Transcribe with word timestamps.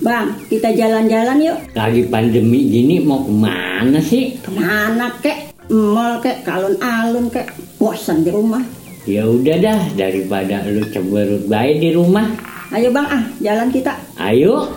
Bang, 0.00 0.32
kita 0.48 0.72
jalan-jalan 0.72 1.44
yuk. 1.44 1.58
Lagi 1.76 2.08
pandemi 2.08 2.64
gini 2.72 3.04
mau 3.04 3.20
ke 3.20 3.28
mana 3.28 4.00
sih? 4.00 4.40
Ke 4.40 4.48
mana 4.48 5.12
kek? 5.20 5.52
Mall 5.68 6.24
kek, 6.24 6.40
kalun-alun 6.40 7.28
kek. 7.28 7.52
Bosan 7.76 8.24
di 8.24 8.32
rumah. 8.32 8.64
Ya 9.04 9.28
udah 9.28 9.60
dah 9.60 9.80
daripada 9.92 10.64
lu 10.72 10.88
cemberut 10.88 11.44
baik 11.44 11.84
di 11.84 11.92
rumah. 11.92 12.32
Ayo 12.72 12.88
bang 12.88 13.08
ah, 13.12 13.24
jalan 13.44 13.68
kita. 13.68 13.92
Ayo. 14.16 14.72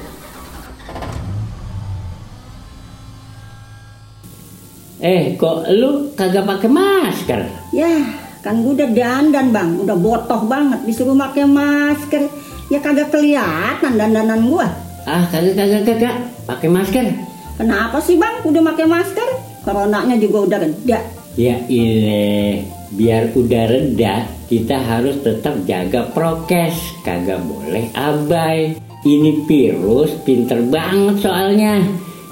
Eh, 5.04 5.39
kok 5.39 5.68
lu 5.71 6.11
kagak 6.16 6.48
pakai 6.48 6.68
masker? 6.71 7.41
Ya, 7.75 7.95
kan 8.43 8.59
gue 8.59 8.75
udah 8.75 8.91
dandan 8.91 9.52
bang, 9.52 9.75
udah 9.80 9.95
botoh 10.00 10.48
banget 10.48 10.84
disuruh 10.84 11.16
pakai 11.16 11.48
masker. 11.48 12.27
Ya 12.73 12.81
kagak 12.81 13.13
kelihatan 13.13 14.01
dandanan 14.01 14.49
gua. 14.49 14.66
Ah, 15.05 15.29
kagak 15.29 15.53
kagak 15.53 15.85
kagak 15.85 16.16
pakai 16.49 16.73
masker. 16.73 17.05
Kenapa 17.53 18.02
sih 18.02 18.17
bang 18.17 18.41
udah 18.41 18.65
pakai 18.73 18.89
masker? 18.89 19.29
Coronanya 19.61 20.17
juga 20.17 20.49
udah 20.49 20.57
reda. 20.57 20.99
Ya 21.38 21.62
ile, 21.70 22.65
biar 22.98 23.29
udah 23.38 23.70
reda, 23.70 24.25
kita 24.49 24.73
harus 24.73 25.21
tetap 25.21 25.53
jaga 25.70 26.09
prokes, 26.17 26.98
kagak 27.05 27.45
boleh 27.45 27.93
abai. 27.93 28.73
Ini 29.05 29.45
virus 29.45 30.17
pinter 30.26 30.65
banget 30.65 31.21
soalnya. 31.21 31.77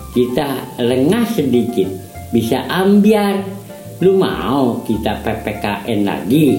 Kita 0.10 0.82
lengah 0.82 1.38
sedikit, 1.38 1.86
bisa 2.34 2.66
ambiar. 2.66 3.46
Lu 4.02 4.18
mau 4.18 4.82
kita 4.90 5.22
PPKN 5.22 6.02
lagi? 6.02 6.58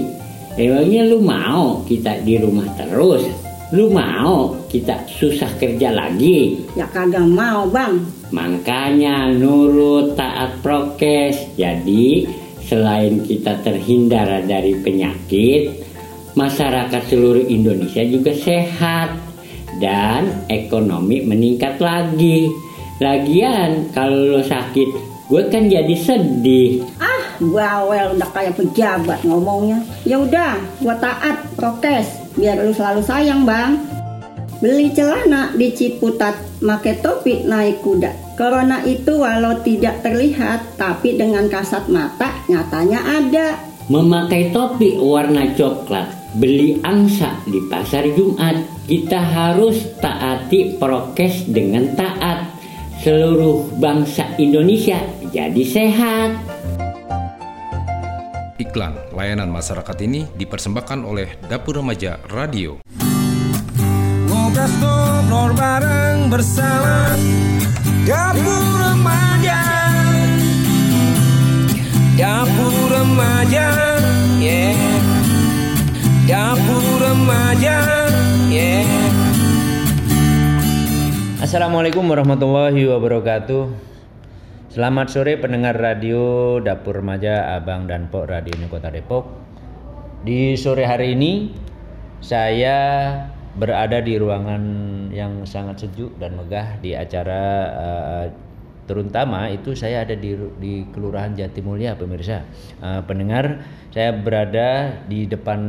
Emangnya 0.55 1.03
lu 1.03 1.19
mau 1.19 1.83
kita 1.83 2.23
di 2.23 2.39
rumah 2.39 2.71
terus? 2.79 3.51
Lu 3.73 3.89
mau 3.89 4.53
kita 4.69 5.09
susah 5.09 5.49
kerja 5.57 5.97
lagi? 5.97 6.61
Ya 6.77 6.85
kagak 6.93 7.25
mau 7.25 7.65
bang. 7.65 8.05
Makanya 8.29 9.33
nurut 9.33 10.13
taat 10.13 10.61
prokes. 10.61 11.57
Jadi 11.57 12.29
selain 12.69 13.25
kita 13.25 13.65
terhindar 13.65 14.45
dari 14.45 14.77
penyakit, 14.77 15.89
masyarakat 16.37 17.03
seluruh 17.09 17.49
Indonesia 17.49 18.05
juga 18.05 18.37
sehat 18.37 19.17
dan 19.81 20.45
ekonomi 20.53 21.25
meningkat 21.25 21.81
lagi. 21.81 22.53
Lagian 23.01 23.89
kalau 23.97 24.37
lo 24.37 24.45
sakit, 24.45 24.89
gue 25.33 25.43
kan 25.49 25.65
jadi 25.73 25.97
sedih. 25.97 26.85
Ah, 27.01 27.41
bawel 27.41 28.21
udah 28.21 28.31
kayak 28.37 28.53
pejabat 28.53 29.25
ngomongnya. 29.25 29.81
Ya 30.05 30.21
udah, 30.21 30.61
gua 30.85 31.01
taat 31.01 31.41
prokes 31.57 32.22
biar 32.37 32.61
lu 32.63 32.73
selalu 32.73 33.03
sayang 33.05 33.43
bang. 33.45 33.79
Beli 34.63 34.95
celana 34.95 35.51
di 35.59 35.75
Ciputat, 35.75 36.39
make 36.63 37.03
topi 37.03 37.43
naik 37.43 37.83
kuda. 37.83 38.39
Corona 38.39 38.79
itu 38.87 39.19
walau 39.19 39.59
tidak 39.67 40.07
terlihat, 40.07 40.79
tapi 40.79 41.19
dengan 41.19 41.51
kasat 41.51 41.91
mata 41.91 42.31
nyatanya 42.47 43.01
ada. 43.03 43.59
Memakai 43.91 44.55
topi 44.55 44.95
warna 45.03 45.51
coklat, 45.59 46.07
beli 46.39 46.79
angsa 46.87 47.43
di 47.43 47.59
pasar 47.67 48.07
Jumat. 48.15 48.87
Kita 48.87 49.19
harus 49.19 49.99
taati 49.99 50.79
prokes 50.79 51.51
dengan 51.51 51.91
taat. 51.99 52.47
Seluruh 53.03 53.67
bangsa 53.83 54.39
Indonesia 54.39 55.03
jadi 55.35 55.65
sehat. 55.67 56.52
Iklan 58.63 58.95
layanan 59.11 59.51
masyarakat 59.51 60.07
ini 60.07 60.31
dipersembahkan 60.39 61.03
oleh 61.03 61.35
Dapur 61.51 61.83
Remaja 61.83 62.23
Radio. 62.31 62.79
Ngobras 64.31 64.71
ngobrol 64.79 65.51
bareng 65.59 66.31
bersama 66.31 67.11
Dapur 68.07 68.63
Remaja 68.79 69.61
Dapur 72.15 72.77
Remaja 72.87 73.67
Yeah 74.39 74.79
Dapur 76.31 76.87
Remaja 77.03 77.77
Yeah 78.47 78.87
Assalamualaikum 81.43 82.07
warahmatullahi 82.07 82.87
wabarakatuh. 82.87 83.92
Selamat 84.73 85.13
sore 85.13 85.37
pendengar 85.37 85.77
radio 85.77 86.57
Dapur 86.57 87.05
Remaja 87.05 87.61
Abang 87.61 87.85
dan 87.85 88.09
Pok 88.09 88.25
Radio 88.25 88.57
Ini 88.57 88.73
Kota 88.73 88.89
Depok. 88.89 89.29
Di 90.25 90.57
sore 90.57 90.89
hari 90.89 91.13
ini 91.13 91.53
saya 92.25 93.13
berada 93.53 94.01
di 94.01 94.17
ruangan 94.17 94.65
yang 95.13 95.45
sangat 95.45 95.85
sejuk 95.85 96.17
dan 96.17 96.41
megah 96.41 96.81
di 96.81 96.97
acara 96.97 97.45
eh, 97.69 98.27
terutama 98.87 99.47
itu 99.49 99.73
saya 99.79 100.03
ada 100.03 100.19
di 100.19 100.35
di 100.59 100.87
Kelurahan 100.91 101.35
Jatimulya 101.35 101.95
pemirsa. 101.95 102.43
Eh, 102.83 103.03
pendengar, 103.07 103.63
saya 103.95 104.17
berada 104.17 105.01
di 105.07 105.29
depan 105.29 105.61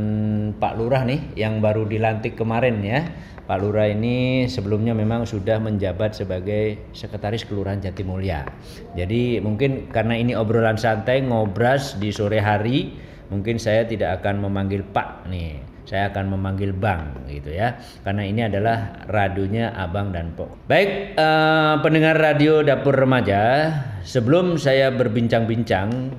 Pak 0.58 0.74
Lurah 0.80 1.04
nih 1.06 1.36
yang 1.38 1.60
baru 1.60 1.86
dilantik 1.86 2.40
kemarin 2.40 2.82
ya. 2.82 3.06
Pak 3.44 3.60
Lurah 3.60 3.92
ini 3.92 4.48
sebelumnya 4.48 4.96
memang 4.96 5.28
sudah 5.28 5.60
menjabat 5.60 6.16
sebagai 6.16 6.80
sekretaris 6.96 7.44
Kelurahan 7.44 7.84
Jatimulya. 7.84 8.48
Jadi 8.96 9.44
mungkin 9.44 9.92
karena 9.92 10.16
ini 10.16 10.32
obrolan 10.32 10.80
santai 10.80 11.20
ngobras 11.28 12.00
di 12.00 12.16
sore 12.16 12.40
hari, 12.40 12.96
mungkin 13.28 13.60
saya 13.60 13.84
tidak 13.84 14.24
akan 14.24 14.48
memanggil 14.48 14.88
Pak 14.88 15.28
nih. 15.28 15.73
Saya 15.84 16.10
akan 16.12 16.36
memanggil 16.36 16.72
Bang 16.72 17.28
gitu 17.28 17.52
ya. 17.52 17.76
Karena 18.02 18.24
ini 18.24 18.48
adalah 18.48 19.04
radionya 19.08 19.76
Abang 19.76 20.16
dan 20.16 20.32
Pok. 20.32 20.68
Baik, 20.68 21.20
eh, 21.20 21.76
pendengar 21.84 22.16
radio 22.16 22.64
Dapur 22.64 22.96
Remaja, 22.96 23.72
sebelum 24.08 24.56
saya 24.56 24.96
berbincang-bincang, 24.96 26.12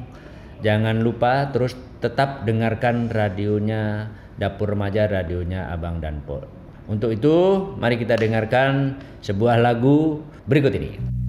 jangan 0.61 1.01
lupa 1.01 1.49
terus 1.49 1.73
tetap 2.05 2.45
dengarkan 2.45 3.09
radionya 3.09 4.13
Dapur 4.37 4.77
Remaja, 4.77 5.09
radionya 5.09 5.73
Abang 5.73 6.05
dan 6.05 6.21
Pok. 6.21 6.45
Untuk 6.85 7.17
itu, 7.17 7.37
mari 7.81 7.97
kita 7.97 8.21
dengarkan 8.21 9.01
sebuah 9.25 9.57
lagu 9.57 10.21
berikut 10.45 10.77
ini. 10.77 11.24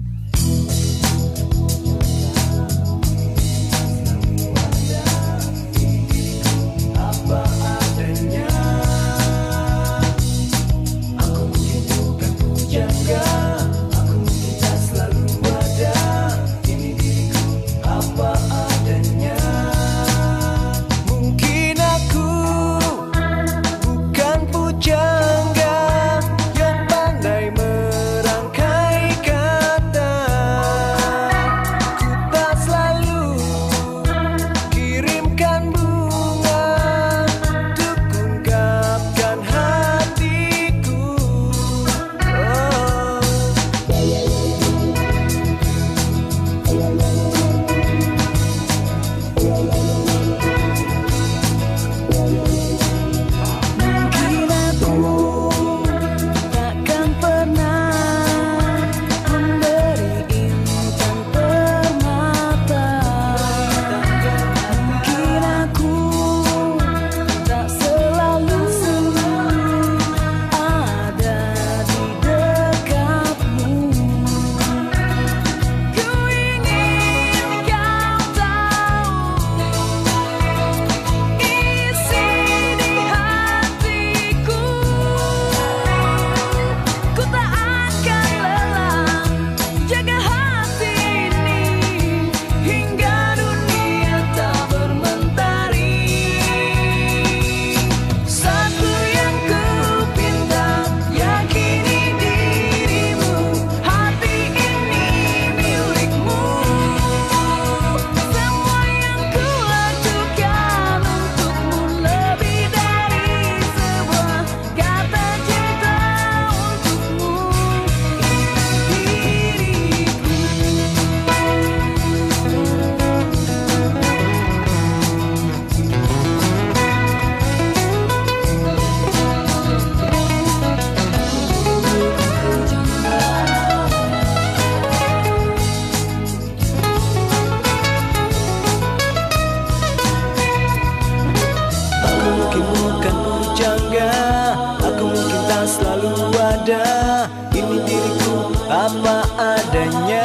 Adanya 149.38 150.24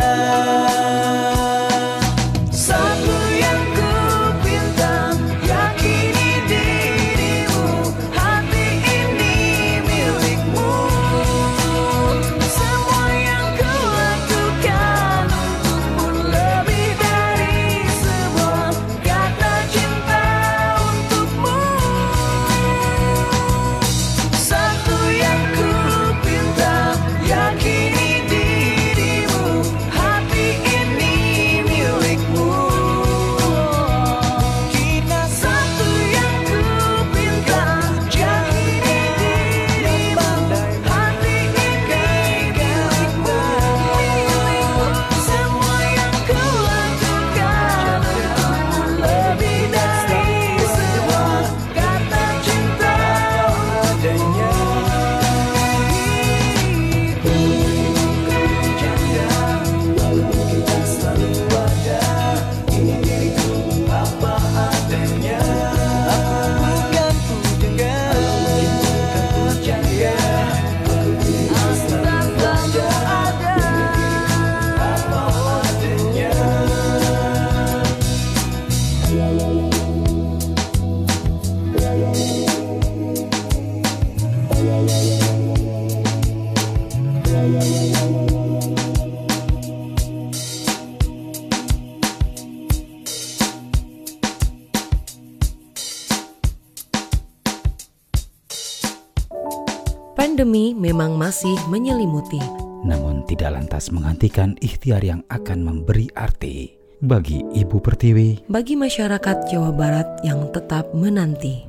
Pandemi 100.21 100.77
memang 100.77 101.18
masih 101.18 101.57
menyelimuti. 101.65 102.38
namun 102.85 103.25
tidak 103.25 103.57
lantas 103.57 103.89
menghentikan 103.89 104.53
ikhtiar 104.62 105.01
yang 105.01 105.25
akan 105.33 105.65
memberi 105.65 106.13
arti 106.13 106.77
bagi 107.01 107.41
Ibu 107.41 107.81
Pertiwi 107.81 108.45
bagi 108.45 108.77
masyarakat 108.77 109.50
Jawa 109.50 109.73
Barat 109.73 110.21
yang 110.21 110.45
tetap 110.53 110.94
menanti. 110.94 111.65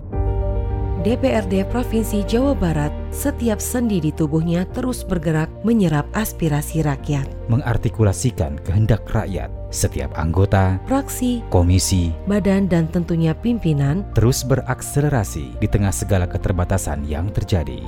DPRD 1.01 1.65
Provinsi 1.73 2.29
Jawa 2.29 2.53
Barat 2.53 2.93
setiap 3.09 3.57
sendi 3.57 4.05
di 4.05 4.13
tubuhnya 4.13 4.69
terus 4.69 5.01
bergerak 5.01 5.49
menyerap 5.65 6.05
aspirasi 6.13 6.85
rakyat. 6.85 7.25
mengartikulasikan 7.49 8.61
kehendak 8.69 9.01
rakyat. 9.17 9.49
Setiap 9.73 10.13
anggota, 10.13 10.77
Praksi, 10.85 11.41
komisi, 11.49 12.13
badan 12.29 12.69
dan 12.69 12.85
tentunya 12.93 13.33
pimpinan 13.33 14.05
terus 14.13 14.45
berakselerasi 14.45 15.57
di 15.57 15.69
tengah 15.73 15.93
segala 15.97 16.29
keterbatasan 16.29 17.09
yang 17.09 17.33
terjadi. 17.33 17.81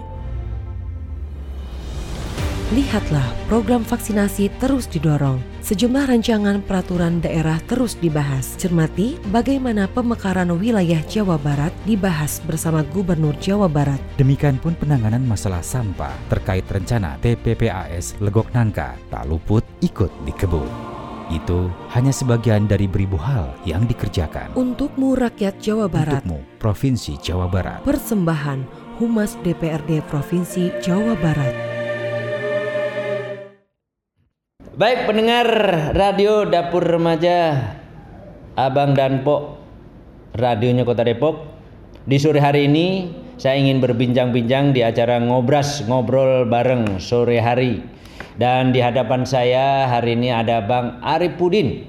Lihatlah, 2.75 3.23
program 3.47 3.87
vaksinasi 3.87 4.51
terus 4.59 4.91
didorong. 4.91 5.39
Sejumlah 5.63 6.11
rancangan 6.11 6.59
peraturan 6.59 7.23
daerah 7.23 7.63
terus 7.71 7.95
dibahas. 7.95 8.59
Cermati 8.59 9.15
bagaimana 9.31 9.87
pemekaran 9.87 10.51
wilayah 10.59 10.99
Jawa 11.07 11.39
Barat 11.39 11.71
dibahas 11.87 12.43
bersama 12.43 12.83
Gubernur 12.83 13.39
Jawa 13.39 13.71
Barat. 13.71 14.03
Demikian 14.19 14.59
pun 14.59 14.75
penanganan 14.75 15.23
masalah 15.23 15.63
sampah 15.63 16.11
terkait 16.27 16.67
rencana 16.67 17.15
TPPAS 17.23 18.19
Legok 18.19 18.51
Nangka 18.51 18.99
tak 19.07 19.23
luput 19.31 19.63
ikut 19.79 20.11
dikebut. 20.27 20.67
Itu 21.31 21.71
hanya 21.95 22.11
sebagian 22.11 22.67
dari 22.67 22.91
beribu 22.91 23.15
hal 23.15 23.55
yang 23.63 23.87
dikerjakan. 23.87 24.51
Untukmu 24.59 25.15
rakyat 25.15 25.63
Jawa 25.63 25.87
Barat, 25.87 26.27
Untukmu, 26.27 26.43
Provinsi 26.59 27.23
Jawa 27.23 27.47
Barat. 27.47 27.87
persembahan 27.87 28.67
Humas 28.99 29.39
DPRD 29.47 30.03
Provinsi 30.11 30.75
Jawa 30.83 31.15
Barat. 31.23 31.74
Baik 34.75 35.07
pendengar 35.07 35.47
radio 35.95 36.51
Dapur 36.51 36.83
Remaja 36.83 37.63
Abang 38.59 38.99
dan 38.99 39.23
Pok 39.23 39.55
Radionya 40.35 40.83
Kota 40.83 41.07
Depok. 41.07 41.47
Di 42.11 42.19
sore 42.19 42.43
hari 42.43 42.67
ini 42.67 43.07
saya 43.39 43.55
ingin 43.55 43.79
berbincang-bincang 43.79 44.75
di 44.75 44.83
acara 44.83 45.23
ngobras 45.23 45.87
ngobrol 45.87 46.51
bareng 46.51 46.99
sore 46.99 47.39
hari. 47.39 47.87
Dan 48.35 48.75
di 48.75 48.83
hadapan 48.83 49.23
saya 49.23 49.87
hari 49.87 50.19
ini 50.19 50.35
ada 50.35 50.59
Bang 50.67 50.99
Arifudin 51.07 51.87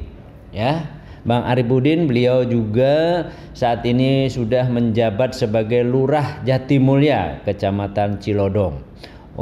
Ya. 0.53 0.85
Bang 1.25 1.41
Arifudin 1.41 2.05
beliau 2.05 2.45
juga 2.45 3.33
saat 3.57 3.81
ini 3.81 4.29
sudah 4.29 4.69
menjabat 4.69 5.33
sebagai 5.33 5.81
Lurah 5.81 6.45
Jatimulya 6.45 7.41
Kecamatan 7.49 8.21
Cilodong. 8.21 8.77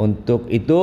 Untuk 0.00 0.48
itu 0.48 0.80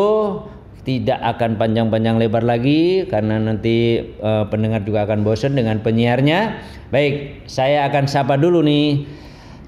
tidak 0.82 1.22
akan 1.22 1.62
panjang-panjang 1.62 2.18
lebar 2.18 2.42
lagi 2.42 3.06
karena 3.06 3.38
nanti 3.38 4.02
eh, 4.02 4.46
pendengar 4.50 4.82
juga 4.82 5.06
akan 5.06 5.22
bosan 5.22 5.54
dengan 5.54 5.78
penyiarnya. 5.82 6.58
Baik, 6.90 7.46
saya 7.46 7.86
akan 7.88 8.10
sapa 8.10 8.36
dulu 8.36 8.66
nih. 8.66 9.06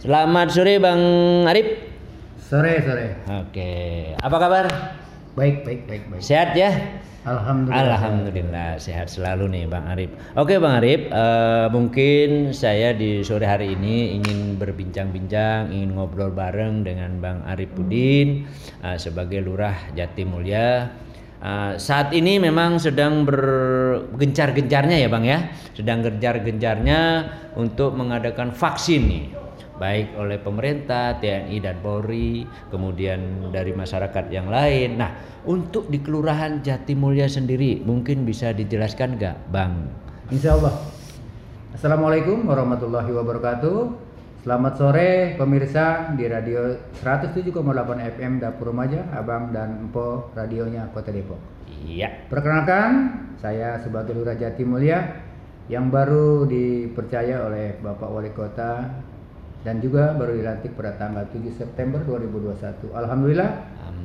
Selamat 0.02 0.52
sore 0.52 0.82
Bang 0.82 1.02
Arif. 1.48 1.80
Sore 2.42 2.82
sore. 2.84 3.08
Oke, 3.46 3.72
apa 4.20 4.38
kabar? 4.42 4.66
Baik 5.38 5.64
baik 5.64 5.82
baik 5.88 6.04
baik. 6.12 6.22
Sehat 6.22 6.58
ya? 6.58 7.00
Alhamdulillah. 7.24 7.96
Alhamdulillah 7.96 8.70
sehat 8.84 9.08
selalu 9.08 9.48
nih 9.48 9.64
Bang 9.72 9.88
Arif. 9.88 10.12
Oke 10.36 10.60
Bang 10.60 10.84
Arif, 10.84 11.08
eh, 11.08 11.68
mungkin 11.72 12.52
saya 12.52 12.92
di 12.92 13.24
sore 13.24 13.48
hari 13.48 13.80
ini 13.80 14.20
ingin 14.20 14.60
berbincang-bincang, 14.60 15.72
ingin 15.72 15.96
ngobrol 15.96 16.36
bareng 16.36 16.84
dengan 16.84 17.24
Bang 17.24 17.40
Arif 17.48 17.72
Pudin 17.72 18.44
eh, 18.84 18.98
sebagai 19.00 19.40
Lurah 19.40 19.96
Jatimulya. 19.96 20.92
Eh, 21.40 21.74
saat 21.80 22.12
ini 22.12 22.44
memang 22.44 22.76
sedang 22.84 23.24
bergencar-gencarnya 23.24 25.00
ya 25.00 25.08
Bang 25.08 25.24
ya, 25.24 25.48
sedang 25.72 26.04
gencar-gencarnya 26.04 27.00
untuk 27.56 27.96
mengadakan 27.96 28.52
vaksin 28.52 29.02
nih 29.08 29.43
baik 29.78 30.14
oleh 30.18 30.38
pemerintah, 30.38 31.18
TNI 31.18 31.58
dan 31.62 31.82
Polri, 31.82 32.46
kemudian 32.70 33.50
dari 33.50 33.74
masyarakat 33.74 34.30
yang 34.30 34.50
lain. 34.50 35.02
Nah, 35.02 35.18
untuk 35.44 35.90
di 35.90 36.00
Kelurahan 36.02 36.62
Jatimulya 36.62 37.26
sendiri 37.26 37.82
mungkin 37.82 38.26
bisa 38.26 38.54
dijelaskan 38.54 39.18
nggak, 39.18 39.38
Bang? 39.50 39.90
Insya 40.30 40.56
Allah. 40.58 40.74
Assalamualaikum 41.74 42.46
warahmatullahi 42.46 43.10
wabarakatuh. 43.10 43.78
Selamat 44.44 44.76
sore 44.76 45.40
pemirsa 45.40 46.12
di 46.20 46.28
radio 46.28 46.76
107,8 47.00 47.56
FM 48.20 48.44
Dapur 48.44 48.76
Remaja, 48.76 49.08
Abang 49.16 49.56
dan 49.56 49.88
Empo 49.88 50.36
radionya 50.36 50.92
Kota 50.92 51.16
Depok. 51.16 51.40
Iya. 51.88 52.28
Perkenalkan, 52.28 52.92
saya 53.40 53.80
sebagai 53.80 54.12
Lurah 54.12 54.36
Jatimulya 54.36 55.16
yang 55.72 55.88
baru 55.88 56.44
dipercaya 56.44 57.48
oleh 57.48 57.80
Bapak 57.80 58.10
Wali 58.12 58.36
Kota 58.36 58.92
dan 59.64 59.80
juga 59.80 60.12
baru 60.20 60.36
dilantik 60.36 60.76
pada 60.76 61.00
tanggal 61.00 61.24
7 61.32 61.40
September 61.56 62.04
2021. 62.04 62.92
Alhamdulillah 62.92 63.52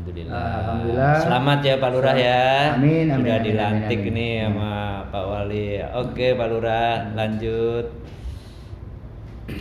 Alhamdulillah. 0.09 0.41
Alhamdulillah. 0.41 1.15
Selamat 1.21 1.59
ya 1.61 1.75
Pak 1.77 1.91
Lurah 1.93 2.17
ya. 2.17 2.43
Amin, 2.79 3.07
amin, 3.13 3.19
Sudah 3.21 3.37
amin, 3.37 3.47
dilantik 3.51 4.01
amin, 4.01 4.09
amin. 4.09 4.17
nih 4.17 4.35
sama 4.47 4.73
Pak 5.13 5.25
Wali. 5.29 5.69
Oke 6.01 6.27
Pak 6.33 6.49
Lurah, 6.49 6.95
lanjut. 7.13 7.87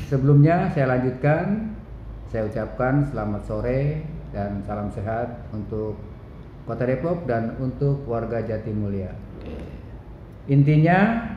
Sebelumnya 0.07 0.71
saya 0.71 0.85
lanjutkan, 0.95 1.43
saya 2.31 2.47
ucapkan 2.47 2.93
selamat 3.11 3.41
sore 3.43 4.07
dan 4.31 4.63
salam 4.63 4.87
sehat 4.91 5.47
untuk 5.51 5.99
Kota 6.63 6.83
Depok 6.83 7.27
dan 7.27 7.55
untuk 7.59 8.03
warga 8.07 8.43
Jatimulya. 8.43 9.11
Intinya 10.47 11.27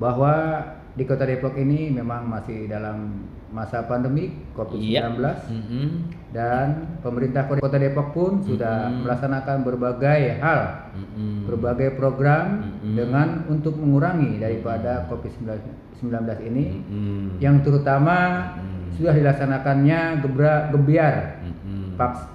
bahwa 0.00 0.64
di 0.96 1.04
Kota 1.04 1.24
Depok 1.24 1.56
ini 1.56 1.92
memang 1.92 2.28
masih 2.28 2.68
dalam 2.68 3.28
masa 3.48 3.80
pandemi 3.82 4.28
COVID-19 4.52 5.16
Mhm. 5.48 5.86
dan 6.28 6.66
pemerintah 7.00 7.48
Kota 7.48 7.76
Depok 7.76 8.12
pun 8.12 8.32
sudah 8.40 8.86
Mm-mm. 8.86 9.02
melaksanakan 9.02 9.56
berbagai 9.62 10.36
hal, 10.38 10.60
Mm-mm. 10.92 11.48
berbagai 11.48 11.94
program 11.94 12.60
Mm-mm. 12.62 12.92
dengan 12.94 13.28
untuk 13.46 13.74
mengurangi 13.74 14.36
daripada 14.36 15.08
COVID-19 15.08 16.04
ini 16.44 16.64
Mm-mm. 16.84 17.38
yang 17.38 17.60
terutama 17.60 18.16
Mm. 18.54 18.92
sudah 18.94 19.14
dilaksanakannya 19.14 20.00
gebra, 20.20 20.68
gebiar 20.68 21.40
Mm-mm. 21.40 21.96
vaks- 21.96 22.28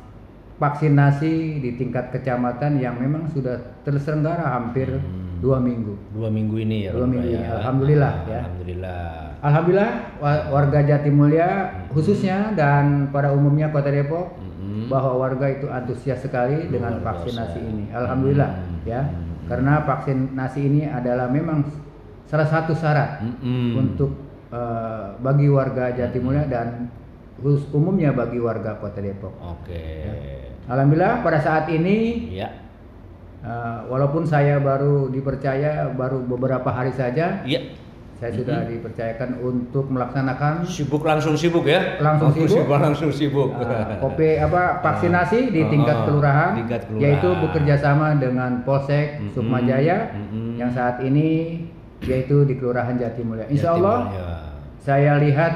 vaksinasi 0.55 1.59
di 1.59 1.75
tingkat 1.75 2.09
kecamatan 2.09 2.77
yang 2.77 2.95
memang 2.95 3.27
sudah 3.27 3.57
terselenggara 3.83 4.47
hampir 4.49 4.87
Hmm. 4.87 5.41
dua 5.41 5.59
minggu. 5.59 5.91
dua 6.09 6.31
minggu 6.31 6.55
ini 6.57 6.87
ya 6.87 6.91
Dua 6.95 7.03
minggu 7.03 7.27
ya. 7.27 7.35
ini, 7.35 7.45
alhamdulillah 7.51 8.13
ya. 8.23 8.39
alhamdulillah 8.39 9.11
Alhamdulillah 9.43 9.91
wa- 10.17 10.45
warga 10.49 10.79
Jatimulya 10.81 11.47
khususnya 11.91 12.55
dan 12.55 13.11
pada 13.11 13.29
umumnya 13.29 13.67
Kota 13.67 13.91
Depok 13.91 14.39
Mm-mm. 14.39 14.87
bahwa 14.87 15.19
warga 15.19 15.51
itu 15.51 15.67
antusias 15.67 16.17
sekali 16.17 16.71
dengan 16.71 17.03
vaksinasi 17.03 17.59
biasa. 17.59 17.69
ini. 17.69 17.85
Alhamdulillah 17.91 18.51
Hmm. 18.55 18.79
ya. 18.83 19.01
Hmm. 19.03 19.43
Karena 19.43 19.83
vaksinasi 19.83 20.59
ini 20.63 20.81
adalah 20.87 21.27
memang 21.27 21.67
salah 22.23 22.47
satu 22.47 22.71
syarat 22.71 23.19
Mm-mm. 23.21 23.75
untuk 23.77 24.15
eh, 24.47 25.05
bagi 25.19 25.51
warga 25.51 25.91
Jatimulya 25.91 26.47
dan 26.47 26.87
khusus 27.35 27.67
umumnya 27.69 28.15
bagi 28.15 28.39
warga 28.39 28.79
Kota 28.79 28.97
Depok. 28.97 29.35
oke 29.35 29.83
Alhamdulillah 30.63 31.19
pada 31.19 31.37
saat 31.37 31.67
ini 31.67 32.31
ya 32.31 32.47
eh, 33.43 33.79
walaupun 33.85 34.23
saya 34.23 34.55
baru 34.57 35.09
dipercaya 35.09 35.91
baru 35.91 36.23
beberapa 36.23 36.71
hari 36.71 36.95
saja, 36.95 37.43
ya 37.43 37.59
saya 38.13 38.31
sudah 38.31 38.63
dipercayakan 38.63 39.29
untuk 39.37 39.85
melaksanakan 39.87 40.63
sibuk 40.63 41.01
langsung 41.01 41.33
sibuk 41.33 41.63
ya 41.63 41.97
Langsung 41.97 42.29
Oh, 42.29 42.35
sibuk. 42.39 42.69
langsung 42.69 43.09
sibuk 43.09 43.49
eh, 43.55 43.97
kopi 43.97 44.37
apa 44.37 44.79
vaksinasi 44.79 45.49
di 45.49 45.61
tingkat 45.65 45.97
Oh, 45.97 46.05
kelurahan, 46.07 46.55
tingkat 46.55 46.81
kelurahan. 46.85 47.03
yaitu 47.03 47.29
bekerja 47.37 47.75
sama 47.77 48.15
dengan 48.15 48.63
Polsek 48.63 49.19
Mm-mm. 49.19 49.33
Sukmajaya 49.33 50.13
Mm-mm. 50.13 50.55
yang 50.55 50.69
saat 50.69 50.99
ini 50.99 51.59
yaitu 52.01 52.43
di 52.43 52.55
Kelurahan 52.55 52.95
Jatimulya. 52.95 53.47
Insya 53.47 53.73
Allah 53.73 53.97
Jatimulya. 54.07 54.27
saya 54.77 55.13
lihat 55.17 55.53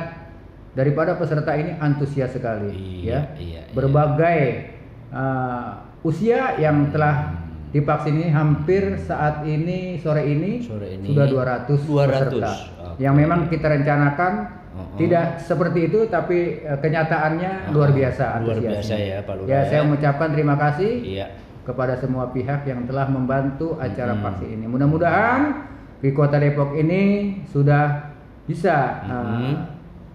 daripada 0.74 1.14
peserta 1.14 1.52
ini 1.54 1.76
antusias 1.76 2.30
sekali 2.30 2.70
Iya, 2.70 3.04
ya 3.04 3.20
iya, 3.36 3.62
iya. 3.62 3.62
berbagai 3.72 4.42
uh, 5.10 5.84
usia 6.02 6.56
yang 6.56 6.88
telah 6.88 7.47
divaksin 7.76 8.16
ini 8.16 8.30
hampir 8.32 8.96
saat 9.04 9.44
ini 9.44 10.00
sore 10.00 10.24
ini, 10.24 10.64
Sore 10.64 10.96
ini 10.96 11.08
sudah 11.12 11.26
200, 11.68 11.68
200, 11.68 12.08
peserta 12.08 12.52
oke. 12.56 12.98
yang 13.04 13.14
memang 13.14 13.52
kita 13.52 13.68
rencanakan 13.68 14.34
oh. 14.72 14.96
tidak 14.96 15.44
seperti 15.44 15.92
itu 15.92 16.08
tapi 16.08 16.64
uh, 16.64 16.80
kenyataannya 16.80 17.76
luar 17.76 17.92
biasa 17.92 18.40
luar 18.40 18.58
biasa 18.64 18.94
ya 18.96 19.20
Pak 19.28 19.34
Lurah 19.36 19.50
ya 19.52 19.60
ya. 19.60 19.68
saya 19.68 19.82
mengucapkan 19.84 20.28
terima 20.32 20.56
kasih 20.56 20.92
iya 21.04 21.28
kepada 21.68 22.00
semua 22.00 22.32
pihak 22.32 22.64
yang 22.64 22.88
telah 22.88 23.12
membantu 23.12 23.76
acara 23.76 24.16
Mm-mm. 24.16 24.24
vaksin 24.24 24.50
ini. 24.56 24.66
Mudah-mudahan 24.72 25.68
di 26.00 26.16
Kota 26.16 26.40
Depok 26.40 26.80
ini 26.80 27.36
sudah 27.52 28.16
bisa 28.48 29.04
uh, 29.04 29.12
Mm-mm. 29.12 29.54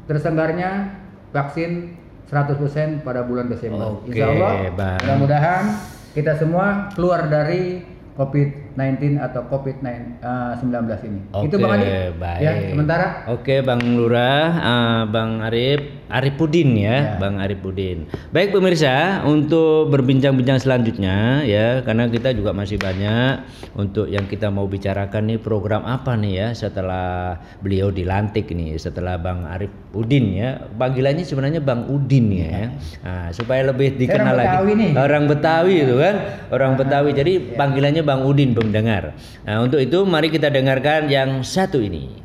terselenggarnya 0.08 0.96
vaksin 1.28 2.00
100% 2.32 3.04
pada 3.04 3.20
bulan 3.28 3.52
Desember. 3.52 4.00
Oke, 4.00 4.16
Insya 4.16 4.32
Allah 4.32 4.72
mudah-mudahan 4.72 5.64
kita 6.12 6.36
semua 6.36 6.92
keluar 6.92 7.28
dari 7.28 7.80
COVID-19 8.12 9.16
atau 9.16 9.48
COVID-19 9.48 10.84
ini. 11.08 11.20
Oke, 11.32 11.48
Itu 11.48 11.56
Bang 11.56 11.80
Adi. 11.80 12.12
baik. 12.20 12.40
Ya, 12.44 12.52
sementara 12.68 13.06
Oke, 13.32 13.64
Bang 13.64 13.80
Lurah, 13.80 14.44
eh, 14.52 15.00
Bang 15.08 15.40
Arif, 15.40 16.01
Arifudin 16.12 16.76
ya, 16.76 16.92
Ya. 16.92 17.16
Bang 17.16 17.40
Arifudin. 17.40 18.04
Baik 18.30 18.52
pemirsa, 18.52 19.24
untuk 19.24 19.88
berbincang-bincang 19.88 20.60
selanjutnya 20.60 21.40
ya, 21.48 21.80
karena 21.80 22.06
kita 22.12 22.36
juga 22.36 22.52
masih 22.52 22.76
banyak 22.76 23.48
untuk 23.72 24.12
yang 24.12 24.28
kita 24.28 24.52
mau 24.52 24.68
bicarakan 24.68 25.32
nih 25.32 25.40
program 25.40 25.88
apa 25.88 26.12
nih 26.20 26.32
ya 26.36 26.48
setelah 26.52 27.40
beliau 27.64 27.88
dilantik 27.88 28.52
nih, 28.52 28.76
setelah 28.76 29.16
Bang 29.16 29.48
Arif 29.48 29.72
Udin 29.96 30.36
ya. 30.36 30.68
Panggilannya 30.76 31.24
sebenarnya 31.24 31.64
Bang 31.64 31.88
Udin 31.88 32.28
ya. 32.28 32.76
Nah, 33.00 33.32
supaya 33.32 33.72
lebih 33.72 33.96
dikenal 33.96 34.36
orang 34.36 34.38
lagi. 34.38 34.48
Betawi 34.52 34.72
nih. 34.76 34.90
Orang 34.92 35.24
Betawi 35.26 35.74
itu 35.80 35.94
kan, 35.96 36.14
orang 36.52 36.72
Betawi. 36.76 37.10
Jadi 37.16 37.32
panggilannya 37.56 38.02
Bang 38.04 38.22
Udin 38.28 38.52
pendengar. 38.52 39.16
Nah, 39.48 39.64
untuk 39.64 39.80
itu 39.80 40.04
mari 40.04 40.28
kita 40.28 40.52
dengarkan 40.52 41.08
yang 41.08 41.40
satu 41.40 41.80
ini. 41.80 42.21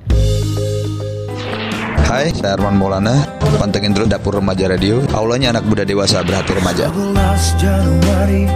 Hai, 2.07 2.31
saya 2.31 2.55
Arman 2.55 2.79
Maulana. 2.79 3.27
Pantengin 3.59 3.91
terus 3.91 4.07
Dapur 4.07 4.39
Remaja 4.39 4.71
Radio. 4.71 5.03
Aulanya 5.11 5.51
anak 5.51 5.67
muda 5.67 5.83
dewasa 5.83 6.23
berhati 6.23 6.55
remaja. 6.55 6.87
11 6.87 7.59
Januari 7.59 8.47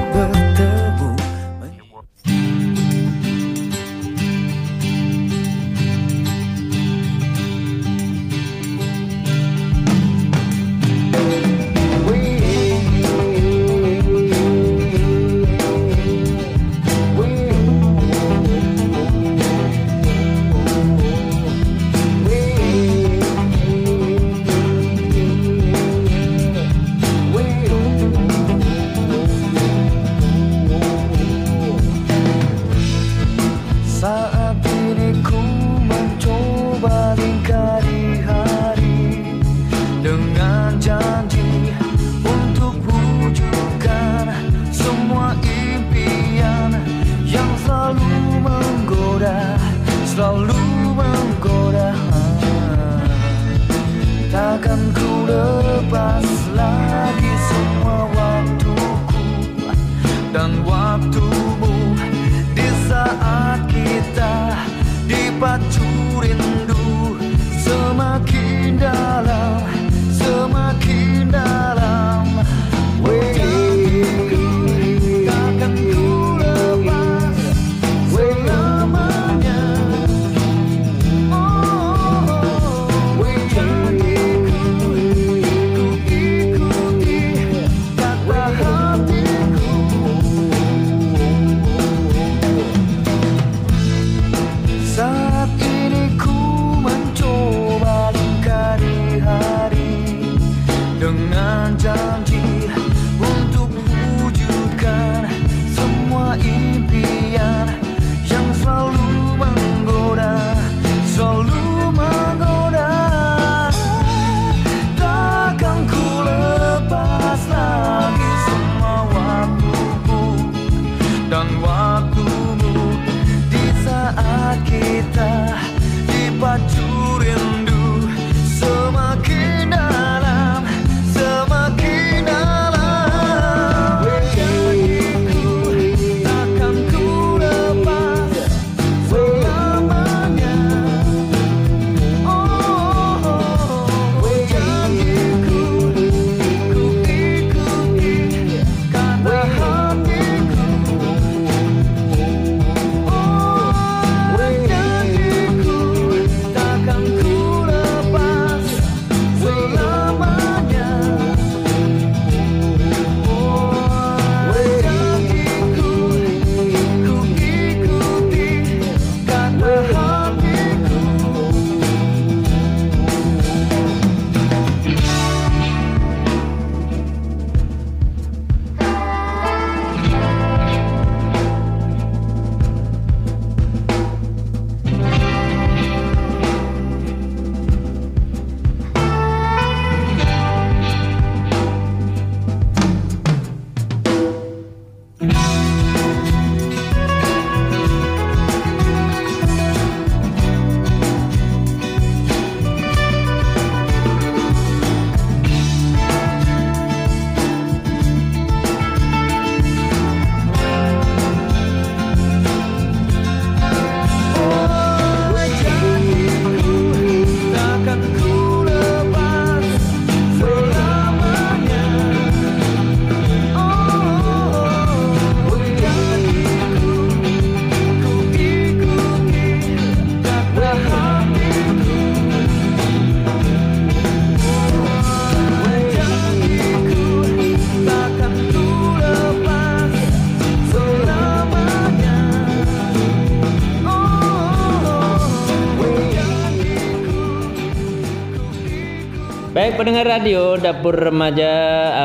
pendengar 249.82 250.22
radio 250.22 250.62
Dapur 250.62 250.94
Remaja 250.94 251.50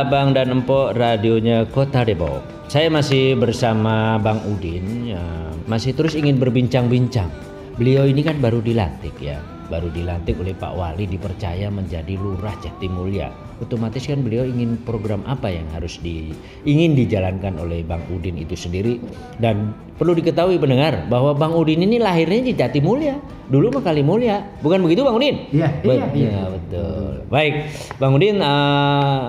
Abang 0.01 0.33
dan 0.33 0.49
Empok 0.49 0.97
radionya 0.97 1.69
Kota 1.69 2.09
Depok. 2.09 2.41
Saya 2.73 2.89
masih 2.89 3.37
bersama 3.37 4.17
Bang 4.17 4.41
Udin 4.49 5.13
ya, 5.13 5.21
masih 5.69 5.93
terus 5.93 6.17
ingin 6.17 6.41
berbincang-bincang. 6.41 7.29
Beliau 7.77 8.09
ini 8.09 8.25
kan 8.25 8.41
baru 8.41 8.65
dilantik 8.65 9.13
ya, 9.21 9.45
baru 9.67 9.91
dilantik 9.91 10.39
oleh 10.39 10.55
Pak 10.55 10.73
Wali 10.75 11.05
dipercaya 11.07 11.69
menjadi 11.69 12.15
Lurah 12.19 12.55
Jatimulya. 12.63 13.31
Otomatis 13.57 14.05
kan 14.05 14.21
beliau 14.21 14.45
ingin 14.45 14.77
program 14.85 15.25
apa 15.25 15.49
yang 15.49 15.65
harus 15.73 15.97
di 16.05 16.31
ingin 16.69 16.93
dijalankan 16.93 17.57
oleh 17.57 17.81
Bang 17.81 18.05
Udin 18.13 18.37
itu 18.37 18.53
sendiri 18.53 19.01
dan 19.41 19.73
perlu 19.97 20.13
diketahui 20.13 20.61
pendengar 20.61 21.09
bahwa 21.09 21.33
Bang 21.33 21.57
Udin 21.57 21.81
ini 21.81 21.97
lahirnya 21.97 22.53
di 22.53 22.53
Jatimulya. 22.53 23.17
Dulu 23.49 23.79
mah 23.79 23.83
Kalimulya. 23.87 24.61
Bukan 24.61 24.85
begitu 24.85 25.07
Bang 25.07 25.17
Udin? 25.17 25.49
Iya, 25.55 25.69
iya, 25.87 26.05
iya. 26.13 26.31
ya, 26.31 26.43
betul. 26.53 27.13
Baik, 27.33 27.55
Bang 27.97 28.13
Udin 28.13 28.45
eh, 28.45 29.29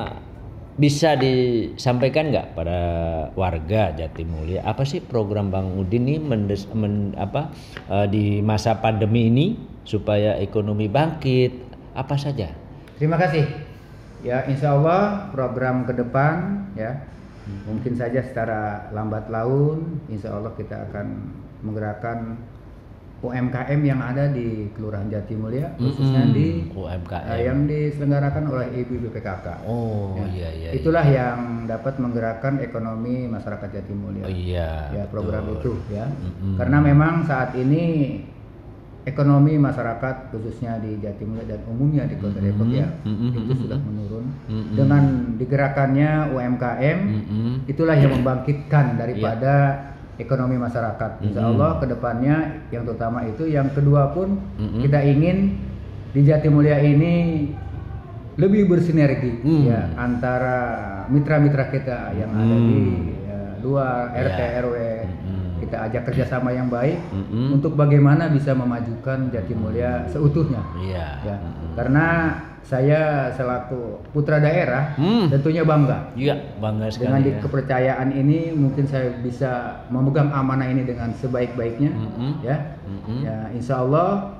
bisa 0.77 1.17
disampaikan 1.17 2.29
nggak 2.29 2.53
pada 2.53 2.79
warga 3.33 3.97
Jatimulya 3.97 4.61
apa 4.61 4.85
sih 4.85 5.01
program 5.01 5.49
Bang 5.49 5.73
Udin 5.73 6.05
ini 6.05 6.21
mendes, 6.21 6.69
men- 6.69 7.17
apa 7.17 7.49
eh, 7.89 8.05
di 8.05 8.25
masa 8.45 8.77
pandemi 8.77 9.25
ini 9.25 9.45
supaya 9.87 10.35
ekonomi 10.35 10.85
bangkit 10.85 11.51
apa 11.95 12.19
saja? 12.19 12.51
Terima 12.99 13.15
kasih. 13.15 13.47
Ya, 14.19 14.43
insya 14.43 14.75
Allah 14.75 15.31
program 15.31 15.87
ke 15.87 15.95
depan 15.95 16.35
ya 16.75 17.07
mungkin 17.63 17.95
saja 17.95 18.19
secara 18.19 18.91
lambat 18.91 19.31
laun, 19.31 20.03
insya 20.05 20.35
Allah 20.35 20.51
kita 20.51 20.91
akan 20.91 21.07
menggerakkan 21.63 22.35
UMKM 23.17 23.81
yang 23.81 23.97
ada 23.97 24.29
di 24.29 24.69
Kelurahan 24.77 25.09
Jatimulya 25.09 25.73
khususnya 25.73 26.21
Mm-mm, 26.21 26.37
di 26.37 26.47
UMKM. 26.69 27.33
eh, 27.33 27.39
yang 27.49 27.59
diselenggarakan 27.65 28.43
oleh 28.45 28.67
Ibu 28.77 29.09
BPKK. 29.09 29.47
Oh 29.65 30.13
Ya. 30.13 30.25
iya 30.29 30.49
iya. 30.53 30.69
Itulah 30.75 31.01
yang 31.01 31.39
dapat 31.65 31.97
menggerakkan 31.97 32.61
ekonomi 32.61 33.25
masyarakat 33.25 33.69
Jatimulya. 33.73 34.21
Oh, 34.21 34.29
iya. 34.29 34.69
Ya 34.93 35.03
program 35.09 35.49
betul. 35.49 35.81
itu 35.81 35.97
ya. 35.97 36.05
Mm-mm. 36.05 36.61
Karena 36.61 36.77
memang 36.77 37.25
saat 37.25 37.57
ini 37.57 37.83
ekonomi 39.07 39.55
masyarakat 39.55 40.35
khususnya 40.35 40.83
di 40.83 40.99
Jatimulya 40.99 41.47
dan 41.47 41.63
umumnya 41.71 42.03
di 42.03 42.19
Kota 42.19 42.43
Depok 42.43 42.67
ya 42.67 42.91
Mm-mm. 43.07 43.31
itu 43.39 43.53
sudah 43.63 43.79
menurun. 43.79 44.25
Mm-mm. 44.51 44.75
Dengan 44.75 45.03
digerakannya 45.39 46.35
UMKM 46.35 46.97
Mm-mm. 47.07 47.51
itulah 47.71 47.95
yang 47.95 48.11
membangkitkan 48.19 48.99
daripada 48.99 49.53
ekonomi 50.19 50.59
masyarakat. 50.59 51.23
Insya 51.23 51.39
Mm-mm. 51.39 51.51
Allah 51.55 51.71
ke 51.79 51.85
depannya 51.87 52.35
yang 52.67 52.83
terutama 52.83 53.23
itu, 53.23 53.47
yang 53.47 53.71
kedua 53.71 54.11
pun 54.11 54.43
Mm-mm. 54.59 54.83
kita 54.83 54.99
ingin 54.99 55.55
di 56.11 56.21
Jatimulya 56.27 56.75
ini 56.83 57.15
lebih 58.37 58.69
bersinergi 58.69 59.41
Mm. 59.41 59.61
ya 59.65 59.81
antara 59.97 60.59
mitra-mitra 61.07 61.71
kita 61.71 62.11
yang 62.13 62.29
ada 62.35 62.53
di 62.53 62.81
ya, 63.23 63.39
luar 63.63 64.11
RT 64.13 64.39
Ya. 64.39 64.61
RW. 64.61 64.75
Kita 65.67 65.83
ajak 65.83 66.01
kerjasama 66.05 66.49
yang 66.49 66.67
baik 66.67 66.95
Mm-mm. 67.11 67.53
untuk 67.53 67.75
bagaimana 67.75 68.27
bisa 68.27 68.51
memajukan 68.51 69.27
Jatimulya 69.27 70.07
seutuhnya. 70.07 70.63
Iya. 70.79 71.07
Ya, 71.21 71.35
Mm-mm. 71.37 71.75
karena 71.75 72.05
saya 72.61 73.01
selaku 73.31 74.03
putra 74.11 74.39
daerah 74.39 74.91
Hmm. 74.95 75.27
tentunya 75.27 75.63
bangga 75.63 76.11
Iya, 76.13 76.35
bangga 76.57 76.87
sekali. 76.87 77.03
dengan 77.05 77.21
ya. 77.23 77.39
kepercayaan 77.39 78.09
ini 78.11 78.51
mungkin 78.51 78.83
saya 78.83 79.11
bisa 79.17 79.51
memegang 79.87 80.27
amanah 80.29 80.67
ini 80.67 80.83
dengan 80.83 81.11
sebaik-baiknya 81.13 81.91
Mm-mm. 81.91 82.31
ya 82.41 82.57
Mm-mm. 82.83 83.19
ya 83.23 83.37
insya 83.51 83.79
Allah 83.79 84.36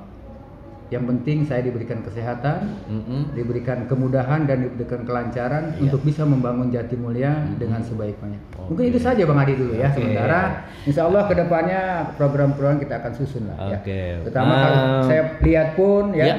yang 0.88 1.04
penting 1.04 1.44
saya 1.44 1.60
diberikan 1.60 2.00
kesehatan 2.00 2.80
Mm-mm. 2.86 3.32
diberikan 3.32 3.84
kemudahan 3.84 4.44
dan 4.44 4.64
diberikan 4.64 5.04
kelancaran 5.04 5.76
Iya. 5.76 5.84
untuk 5.84 6.00
bisa 6.00 6.22
membangun 6.22 6.68
Jatimulya 6.68 7.56
dengan 7.56 7.80
sebaik-baiknya 7.80 8.40
mungkin 8.56 8.84
itu 8.86 8.96
saja 8.96 9.20
Bang 9.22 9.36
Adi 9.38 9.52
dulu 9.54 9.74
ya 9.74 9.88
Oke. 9.88 10.00
sementara 10.00 10.40
insya 10.82 11.04
Allah 11.04 11.22
ke 11.24 11.34
depannya 11.34 11.80
program-program 12.14 12.78
kita 12.78 12.94
akan 12.98 13.12
susun 13.12 13.44
lah 13.46 13.56
ya 13.68 13.78
Oke. 13.78 14.00
terutama 14.24 14.52
kalau 14.56 14.78
Um, 14.78 15.04
saya 15.04 15.22
lihat 15.38 15.68
pun 15.74 16.04
ya 16.12 16.24
ya. 16.24 16.36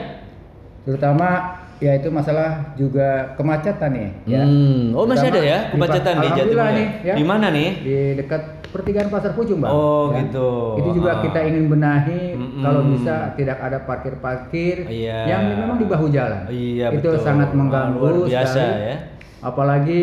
terutama 0.82 1.59
yaitu 1.80 2.12
masalah 2.12 2.76
juga 2.76 3.34
kemacetan 3.34 3.92
nih 3.92 4.10
ya 4.28 4.44
Hmm. 4.44 4.92
Oh 4.92 5.08
masih 5.08 5.32
ada 5.32 5.40
ya 5.40 5.60
di 5.66 5.72
kemacetan 5.74 6.16
di 6.16 6.28
Jatimulya? 6.30 6.68
nih, 6.70 6.88
ya. 7.02 7.14
Di 7.16 7.24
mana 7.24 7.48
nih? 7.50 7.70
di 7.80 7.96
dekat 8.16 8.42
pertigaan 8.70 9.08
pasar 9.08 9.32
Pucung 9.32 9.60
bang. 9.60 9.72
Oh, 9.72 10.12
Ya. 10.12 10.22
gitu. 10.22 10.50
Itu 10.78 10.90
juga 10.94 11.12
Ah. 11.12 11.22
kita 11.24 11.40
ingin 11.42 11.66
benahi 11.68 12.36
Mm-mm. 12.36 12.62
kalau 12.62 12.82
bisa 12.86 13.16
tidak 13.34 13.58
ada 13.58 13.82
parkir-parkir 13.82 14.86
Iya. 14.86 15.20
yang 15.26 15.42
memang 15.58 15.78
di 15.78 15.88
bahu 15.88 16.06
jalan. 16.08 16.46
Iya, 16.46 16.92
itu 16.92 17.10
betul. 17.10 17.24
sangat 17.24 17.50
Ah, 17.50 17.56
mengganggu 17.56 17.98
luar 17.98 18.14
biasa 18.28 18.54
sekali. 18.54 18.84
ya. 18.84 18.96
Apalagi 19.40 20.02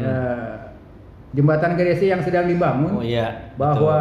eh, 0.00 0.50
jembatan 1.30 1.76
gerasi 1.76 2.08
yang 2.08 2.18
sedang 2.18 2.48
dibangun 2.48 2.92
Oh 2.94 3.04
iya. 3.04 3.52
bahwa 3.54 4.00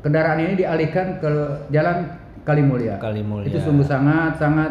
kendaraan 0.00 0.38
ini 0.40 0.54
dialihkan 0.56 1.18
ke 1.18 1.30
jalan 1.68 2.06
Kalimulya. 2.40 2.96
Kalimulya. 2.96 3.50
Itu 3.50 3.58
sungguh 3.60 3.82
sangat 3.82 4.38
sangat 4.38 4.70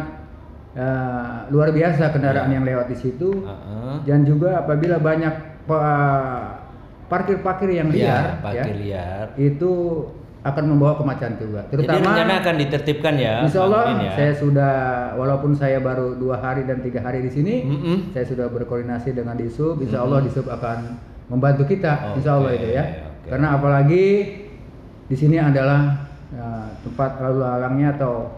eh, 0.76 1.34
luar 1.48 1.68
biasa 1.70 2.12
kendaraan 2.12 2.52
yang 2.52 2.62
lewat 2.62 2.86
di 2.86 2.96
situ 2.96 3.32
betul. 3.34 3.48
Heeh. 3.48 3.94
dan 4.04 4.20
juga 4.22 4.60
apabila 4.60 4.96
banyak 4.98 5.34
pa- 5.64 6.60
parkir-parkir 7.06 7.70
yang 7.72 7.88
Iya, 7.88 7.96
liar 7.96 8.24
parkir 8.40 8.66
ya, 8.66 8.74
liar. 8.76 9.26
itu 9.36 9.72
akan 10.42 10.64
membawa 10.68 10.94
kemacetan 10.94 11.34
juga 11.36 11.66
Jadi 11.66 11.82
terutama 11.82 12.06
rencana 12.06 12.34
akan 12.38 12.54
ditertibkan 12.56 13.14
ya. 13.16 13.34
Insya 13.42 13.60
Allah 13.62 13.82
ya. 13.96 14.10
saya 14.12 14.32
sudah 14.32 14.74
walaupun 15.16 15.50
saya 15.52 15.78
baru 15.80 16.14
dua 16.14 16.38
hari 16.38 16.62
dan 16.62 16.78
tiga 16.80 17.00
hari 17.00 17.18
di 17.20 17.30
sini 17.32 17.54
Mm-mm. 17.64 17.96
saya 18.12 18.22
sudah 18.24 18.46
berkoordinasi 18.46 19.10
dengan 19.10 19.34
Disub 19.34 19.80
Insya 19.80 20.02
Allah 20.02 20.22
Disub 20.22 20.46
akan 20.46 20.98
membantu 21.26 21.66
kita 21.66 22.14
Insya 22.14 22.36
Allah 22.36 22.52
itu 22.52 22.68
ya 22.68 22.84
oke. 23.02 23.26
karena 23.26 23.48
apalagi 23.52 24.04
di 25.04 25.16
sini 25.16 25.34
adalah 25.36 26.06
ya, 26.28 26.46
tempat 26.80 27.10
lalu 27.18 27.38
lalangnya 27.40 27.88
atau 27.92 28.30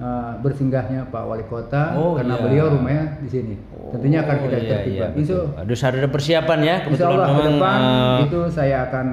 uh, 0.00 0.32
bersinggahnya 0.40 1.06
Pak 1.08 1.22
Wali 1.22 1.44
Kota 1.44 1.94
Oh, 1.94 2.16
karena 2.16 2.34
iya. 2.34 2.42
beliau 2.42 2.66
rumahnya 2.72 3.04
di 3.20 3.28
sini 3.28 3.54
tentunya 3.92 4.24
akan 4.24 4.34
Oh, 4.34 4.42
kita 4.42 4.50
iya, 4.50 4.60
iya, 4.60 4.70
tertibkan 4.72 5.08
betul. 5.12 5.20
Insya- 5.20 5.48
Harus 5.60 5.80
ada 5.84 6.08
persiapan 6.08 6.58
ya. 6.60 6.76
Insya 6.84 7.06
Allah 7.06 7.26
ke 7.28 7.42
depan 7.46 7.78
eh, 7.78 8.18
itu 8.26 8.40
saya 8.48 8.76
akan 8.88 9.06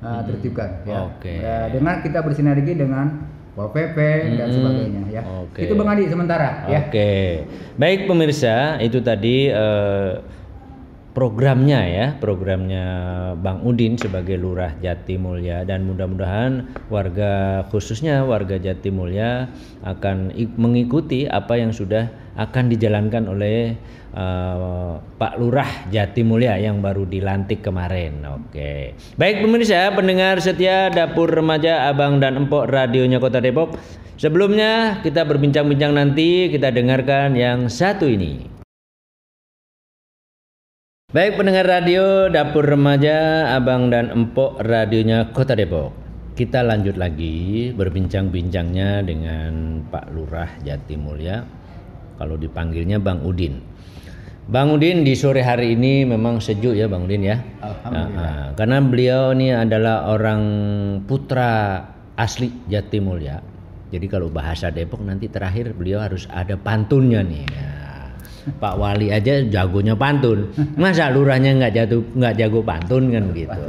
uh, 0.00 0.20
tertibkan 0.24 0.68
ya. 0.84 0.96
Oke. 1.08 1.34
Ya, 1.34 1.58
dengan 1.68 1.94
kita 2.00 2.18
bersinergi 2.20 2.72
dengan 2.74 3.06
Pol 3.54 3.70
PP 3.70 3.98
dan 4.34 4.50
Mm-mm. 4.50 4.54
sebagainya 4.54 5.02
ya. 5.10 5.22
Oke. 5.46 5.62
Itu 5.62 5.74
Bang 5.74 5.88
Adi 5.88 6.10
sementara 6.10 6.66
ya. 6.66 6.90
Oke, 6.90 7.46
baik 7.74 8.10
pemirsa, 8.10 8.82
itu 8.82 8.98
tadi 8.98 9.46
eh, 9.46 10.10
programnya 11.14 11.80
ya, 11.86 12.06
programnya 12.18 12.84
Bang 13.38 13.62
Udin 13.62 13.94
sebagai 13.94 14.34
Lurah 14.34 14.74
Jatimulya 14.82 15.62
dan 15.62 15.86
mudah-mudahan 15.86 16.66
warga 16.90 17.62
khususnya 17.70 18.26
warga 18.26 18.58
Jatimulya 18.58 19.46
akan 19.86 20.34
ik- 20.34 20.58
mengikuti 20.58 21.30
apa 21.30 21.54
yang 21.54 21.70
sudah 21.70 22.10
akan 22.34 22.66
dijalankan 22.66 23.30
oleh 23.30 23.78
eh, 24.10 24.92
Pak 24.98 25.34
Lurah 25.38 25.86
Jatimulya 25.94 26.58
yang 26.58 26.82
baru 26.82 27.06
dilantik 27.06 27.62
kemarin. 27.62 28.18
Oke, 28.26 28.98
baik 29.14 29.46
pemirsa, 29.46 29.94
pendengar 29.94 30.42
setia 30.42 30.90
Dapur 30.90 31.30
Remaja 31.30 31.86
Abang 31.86 32.18
dan 32.18 32.34
Empok 32.42 32.66
Radionya 32.66 33.22
Kota 33.22 33.38
Depok. 33.38 33.78
Sebelumnya 34.18 35.02
kita 35.02 35.26
berbincang-bincang 35.26 35.94
nanti 35.94 36.46
kita 36.50 36.70
dengarkan 36.74 37.34
yang 37.38 37.66
satu 37.66 38.06
ini. 38.06 38.53
Baik 41.14 41.38
pendengar 41.38 41.62
radio 41.70 42.26
Dapur 42.26 42.66
Remaja 42.66 43.46
Abang 43.54 43.86
dan 43.86 44.10
Empok 44.10 44.58
radionya 44.58 45.30
Kota 45.30 45.54
Depok. 45.54 45.94
Kita 46.34 46.66
lanjut 46.66 46.98
lagi 46.98 47.70
berbincang-bincangnya 47.70 48.98
dengan 49.06 49.78
Pak 49.94 50.10
Lurah 50.10 50.50
Jatimulya. 50.66 51.46
Kalau 52.18 52.34
dipanggilnya 52.34 52.98
Bang 52.98 53.22
Udin. 53.22 53.62
Bang 54.50 54.74
Udin 54.74 55.06
di 55.06 55.14
sore 55.14 55.46
hari 55.46 55.78
ini 55.78 56.02
memang 56.02 56.42
sejuk 56.42 56.74
ya 56.74 56.90
Bang 56.90 57.06
Udin 57.06 57.22
ya. 57.22 57.38
Alhamdulillah. 57.62 58.10
Nah, 58.10 58.34
ah, 58.34 58.46
karena 58.58 58.82
beliau 58.82 59.30
ini 59.38 59.54
adalah 59.54 60.10
orang 60.10 60.42
putra 61.06 61.78
asli 62.18 62.50
Jatimulya. 62.66 63.38
Jadi 63.94 64.06
kalau 64.10 64.34
bahasa 64.34 64.74
Depok 64.74 64.98
nanti 65.06 65.30
terakhir 65.30 65.78
beliau 65.78 66.02
harus 66.02 66.26
ada 66.26 66.58
pantunnya 66.58 67.22
nih. 67.22 67.46
Ya. 67.46 67.83
Pak 68.60 68.74
Wali 68.76 69.08
aja 69.08 69.40
jagonya 69.42 69.96
pantun. 69.96 70.52
Masa 70.76 71.08
lurahnya 71.08 71.56
nggak 71.56 71.72
jatuh 71.72 72.00
nggak 72.12 72.34
jago 72.36 72.60
pantun 72.60 73.08
kan 73.08 73.22
begitu. 73.32 73.60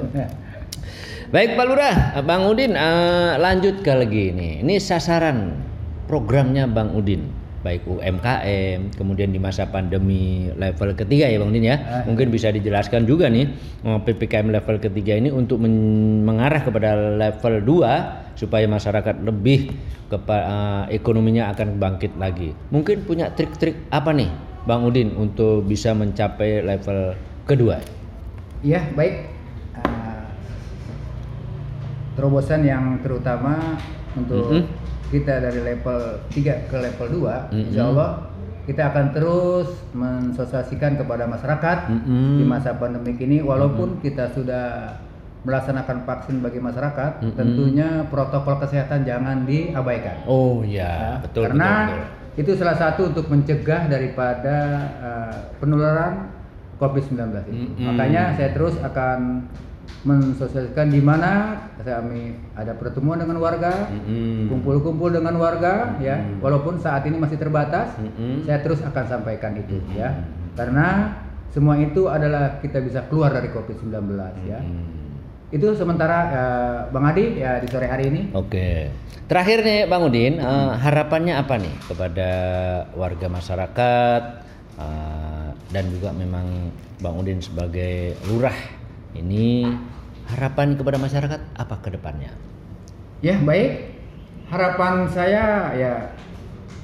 Baik 1.26 1.58
Pak 1.58 1.66
Lurah, 1.66 1.96
Bang 2.22 2.46
Udin 2.46 2.78
eh, 2.78 3.34
lanjut 3.36 3.82
ke 3.82 3.92
lagi 3.92 4.32
ini. 4.32 4.62
Ini 4.62 4.78
sasaran 4.78 5.58
programnya 6.06 6.70
Bang 6.70 6.94
Udin, 6.94 7.28
baik 7.66 7.82
UMKM, 7.90 8.94
kemudian 8.94 9.34
di 9.34 9.42
masa 9.42 9.66
pandemi 9.66 10.54
level 10.54 10.94
ketiga 10.94 11.26
ya 11.26 11.42
Bang 11.42 11.50
Udin 11.50 11.66
ya. 11.66 12.06
Mungkin 12.06 12.30
bisa 12.30 12.54
dijelaskan 12.54 13.10
juga 13.10 13.28
nih 13.28 13.52
eh, 13.84 14.00
PPKM 14.06 14.54
level 14.54 14.78
ketiga 14.78 15.18
ini 15.18 15.34
untuk 15.34 15.60
men- 15.66 16.24
mengarah 16.24 16.62
kepada 16.62 16.94
level 17.18 17.84
2 17.84 18.38
supaya 18.38 18.70
masyarakat 18.70 19.26
lebih 19.26 19.74
kepa- 20.08 20.46
eh, 20.46 20.84
ekonominya 20.94 21.50
akan 21.52 21.82
bangkit 21.82 22.16
lagi. 22.22 22.54
Mungkin 22.70 23.02
punya 23.04 23.34
trik-trik 23.34 23.90
apa 23.90 24.14
nih 24.14 24.30
Bang 24.66 24.82
Udin 24.82 25.14
untuk 25.14 25.62
bisa 25.62 25.94
mencapai 25.94 26.66
level 26.66 27.14
kedua? 27.46 27.78
Iya, 28.66 28.82
baik. 28.98 29.30
Uh, 29.78 30.26
terobosan 32.18 32.66
yang 32.66 32.98
terutama 33.06 33.78
untuk 34.18 34.50
Mhm. 34.50 34.66
kita 35.14 35.38
dari 35.38 35.62
level 35.62 36.18
3 36.34 36.66
ke 36.66 36.78
level 36.82 37.08
2, 37.14 37.36
Mhm. 37.54 37.62
insya 37.70 37.84
Allah 37.86 38.10
kita 38.66 38.90
akan 38.90 39.06
terus 39.14 39.70
mensosialisasikan 39.94 40.98
kepada 40.98 41.30
masyarakat 41.30 41.78
Mhm. 41.86 42.42
di 42.42 42.44
masa 42.44 42.74
pandemik 42.74 43.22
ini 43.22 43.46
walaupun 43.46 44.02
kita 44.02 44.34
sudah 44.34 44.98
melaksanakan 45.46 46.10
vaksin 46.10 46.42
bagi 46.42 46.58
masyarakat, 46.58 47.22
Mhm. 47.22 47.38
tentunya 47.38 47.90
protokol 48.10 48.58
kesehatan 48.58 49.06
jangan 49.06 49.46
diabaikan. 49.46 50.26
Oh 50.26 50.66
ya, 50.66 51.22
betul 51.22 51.54
Karena 51.54 51.70
betul, 51.86 52.02
betul. 52.02 52.15
Itu 52.36 52.52
salah 52.60 52.76
satu 52.76 53.16
untuk 53.16 53.32
mencegah 53.32 53.88
daripada 53.88 54.58
uh, 55.00 55.36
penularan 55.60 56.28
COVID-19 56.76 57.16
itu. 57.48 57.52
Mm-mm. 57.56 57.96
Makanya 57.96 58.36
saya 58.36 58.52
terus 58.52 58.76
akan 58.84 59.48
mensosialisasikan 60.06 60.94
di 60.94 61.02
mana 61.02 61.58
kami 61.82 62.36
ada 62.54 62.78
pertemuan 62.78 63.18
dengan 63.18 63.42
warga, 63.42 63.90
kumpul-kumpul 64.52 65.10
dengan 65.16 65.34
warga 65.40 65.96
ya. 66.04 66.20
Walaupun 66.44 66.78
saat 66.78 67.08
ini 67.08 67.16
masih 67.18 67.40
terbatas, 67.40 67.96
Mm-mm. 67.98 68.44
saya 68.44 68.60
terus 68.60 68.84
akan 68.84 69.04
sampaikan 69.08 69.56
itu 69.56 69.80
ya. 69.96 70.28
Karena 70.60 71.16
semua 71.56 71.80
itu 71.80 72.12
adalah 72.12 72.60
kita 72.60 72.84
bisa 72.84 73.08
keluar 73.08 73.32
dari 73.32 73.48
COVID-19 73.48 73.96
ya. 74.44 74.60
Itu 75.54 75.78
sementara 75.78 76.18
eh, 76.30 76.80
Bang 76.90 77.06
Adi 77.06 77.38
ya 77.38 77.62
di 77.62 77.68
sore 77.70 77.86
hari 77.86 78.10
ini 78.10 78.22
Oke. 78.34 78.90
Terakhir 79.26 79.66
nih 79.66 79.90
Bang 79.90 80.06
Udin, 80.06 80.38
eh, 80.38 80.72
harapannya 80.78 81.34
apa 81.38 81.58
nih 81.58 81.76
kepada 81.90 82.30
warga 82.94 83.28
masyarakat 83.30 84.22
eh, 84.78 85.48
dan 85.74 85.86
juga 85.90 86.14
memang 86.14 86.70
Bang 87.02 87.18
Udin 87.18 87.42
sebagai 87.42 88.14
lurah 88.30 88.56
ini 89.18 89.66
harapan 90.30 90.78
kepada 90.78 90.98
masyarakat 90.98 91.42
apa 91.58 91.76
ke 91.82 91.90
depannya? 91.94 92.32
Ya 93.24 93.40
baik, 93.42 93.98
harapan 94.50 95.10
saya 95.10 95.74
ya 95.74 95.94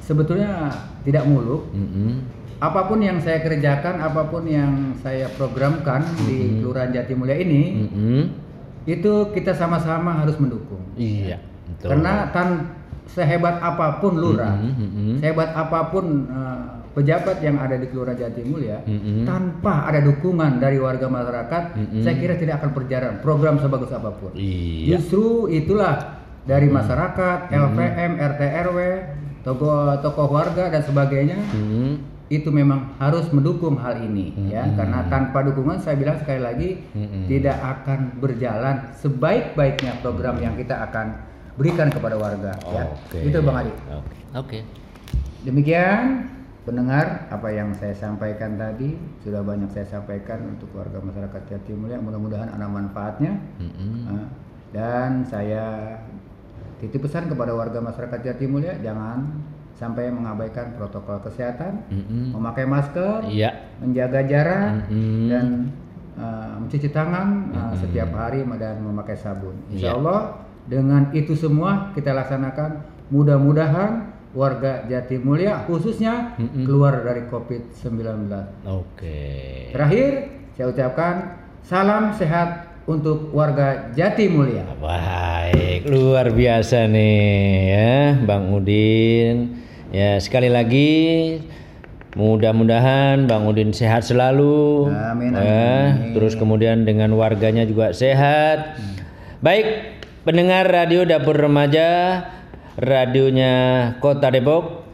sebetulnya 0.06 0.74
tidak 1.06 1.26
muluk. 1.28 1.69
Mm-mm. 1.74 2.26
Apa 2.62 2.86
pun 2.86 3.02
yang 3.02 3.17
saya 3.17 3.41
kerjakan, 3.41 3.97
apa 4.06 4.30
pun 4.30 4.45
yang 4.45 4.93
saya 5.02 5.26
programkan 5.34 6.06
di 6.30 6.62
Kelurahan 6.62 6.93
Jatimulya 6.93 7.41
ini, 7.41 7.89
Mm-mm. 7.89 8.21
Itu 8.86 9.13
kita 9.34 9.54
sama-sama 9.54 10.22
harus 10.26 10.36
mendukung. 10.41 10.82
Iya, 10.98 11.38
betul. 11.70 11.88
Karena 11.94 12.13
tan 12.34 12.50
sehebat 13.12 13.60
apa 13.60 14.00
pun 14.00 14.15
lurah, 14.17 14.56
Mm-mm, 14.56 14.88
mm-mm. 14.88 15.15
sehebat 15.20 15.52
apa 15.52 15.91
pun 15.91 16.26
eh, 16.32 16.60
pejabat 16.96 17.38
yang 17.44 17.60
ada 17.60 17.76
di 17.76 17.88
Kelurahan 17.91 18.17
Jatimulya, 18.17 18.84
Mm-mm. 18.88 19.28
tanpa 19.28 19.88
ada 19.88 20.00
dukungan 20.00 20.60
dari 20.63 20.80
warga 20.80 21.08
masyarakat, 21.12 21.63
Mm-mm. 21.76 22.02
saya 22.04 22.15
kira 22.17 22.36
tidak 22.39 22.63
akan 22.63 22.72
berjalan 22.72 23.13
program 23.20 23.60
sebagus 23.60 23.91
apa 23.91 24.12
pun. 24.15 24.32
Iya. 24.34 24.98
Justru 24.98 25.52
itulah 25.52 26.24
dari 26.48 26.67
masyarakat, 26.72 27.54
LPM, 27.54 28.12
RT 28.17 28.41
RW, 28.72 28.78
tokoh 29.46 29.98
tokoh 30.02 30.28
warga 30.30 30.70
dan 30.70 30.82
sebagainya 30.86 31.38
Mm-mm. 31.54 32.11
Itu 32.32 32.48
memang 32.48 32.96
harus 32.96 33.28
mendukung 33.36 33.76
hal 33.76 34.00
ini 34.00 34.32
ya 34.48 34.63
Mm-mm. 34.63 34.80
karena 34.80 35.00
tanpa 35.12 35.44
dukungan 35.44 35.84
saya 35.84 36.00
bilang 36.00 36.15
sekali 36.15 36.39
lagi 36.39 36.70
Mm-mm. 36.96 37.28
tidak 37.28 37.60
akan 37.60 38.15
berjalan 38.24 38.88
sebaik-baiknya 38.96 40.00
program 40.00 40.39
yang 40.39 40.56
kita 40.56 40.80
akan 40.88 41.28
berikan 41.60 41.91
kepada 41.91 42.15
warga 42.15 42.56
ya. 42.72 42.88
Oke. 42.88 43.20
Itu 43.28 43.44
Bang 43.44 43.67
Adi. 43.67 43.74
Oke. 43.91 44.15
Oke. 44.32 44.60
Demikian 45.44 46.32
pendengar 46.63 47.28
apa 47.28 47.52
yang 47.52 47.76
saya 47.76 47.91
sampaikan 47.91 48.56
tadi 48.56 48.96
sudah 49.26 49.44
banyak 49.44 49.67
saya 49.74 49.84
sampaikan 50.00 50.56
untuk 50.56 50.72
warga 50.72 51.04
masyarakat 51.04 51.41
Jatimulya 51.52 52.00
mudah-mudahan 52.00 52.48
ada 52.54 52.65
manfaatnya. 52.72 53.36
Nah, 54.08 54.32
dan 54.72 55.28
saya 55.28 55.98
titip 56.80 57.04
pesan 57.04 57.28
kepada 57.28 57.52
warga 57.52 57.84
masyarakat 57.84 58.20
Jatimulya 58.24 58.80
jangan 58.80 59.28
sampai 59.82 60.13
mengabaikan 60.13 60.78
protokol 60.78 61.17
kesehatan 61.26 61.82
Mm-mm. 61.89 62.38
memakai 62.38 62.70
masker 62.70 63.26
Iya. 63.26 63.50
menjaga 63.82 64.22
jarak 64.30 64.86
Mm-mm. 64.86 65.26
dan 65.26 65.46
uh, 66.22 66.62
mencuci 66.62 66.94
tangan 66.94 67.50
uh, 67.50 67.58
Mm-mm. 67.74 67.82
setiap 67.82 68.13
hari 68.13 68.46
dan 68.62 68.78
memakai 68.78 69.17
sabun. 69.17 69.58
Iya. 69.65 69.74
Insya 69.74 69.89
Allah 69.98 70.20
dengan 70.70 71.10
itu 71.17 71.34
semua 71.34 71.89
kita 71.98 72.13
laksanakan 72.13 72.86
mudah-mudahan 73.10 74.13
warga 74.38 74.86
Jatimulya 74.86 75.65
khususnya 75.65 76.38
Mm-mm. 76.38 76.62
keluar 76.62 77.02
dari 77.02 77.26
COVID-19. 77.26 78.30
Oke. 78.70 79.20
Terakhir 79.74 80.12
saya 80.54 80.70
ucapkan 80.70 81.13
salam 81.65 82.13
sehat 82.13 82.70
untuk 82.86 83.34
warga 83.34 83.89
Jatimulya. 83.98 84.78
Baik, 84.78 85.89
luar 85.89 86.30
biasa 86.30 86.86
nih 86.86 87.26
ya, 87.65 87.91
Bang 88.26 88.54
Udin. 88.54 89.61
Ya, 89.91 90.15
sekali 90.23 90.47
lagi 90.47 90.89
mudah-mudahan 92.15 93.27
Bang 93.27 93.43
Udin 93.43 93.75
sehat 93.75 94.08
selalu. 94.08 94.88
Amin, 94.88 95.36
Ya, 95.36 95.95
amin. 95.99 96.15
terus 96.15 96.39
kemudian 96.39 96.88
dengan 96.88 97.12
warganya 97.19 97.67
juga 97.67 97.91
sehat. 97.91 98.80
Baik, 99.43 99.99
pendengar 100.23 100.63
radio 100.71 101.04
Dapur 101.04 101.36
Remaja, 101.36 102.23
radionya 102.80 103.54
Kota 103.99 104.32
Depok. 104.32 104.88